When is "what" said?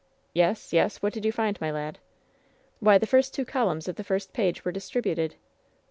1.03-1.13